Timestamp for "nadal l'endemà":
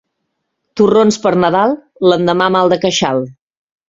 1.43-2.47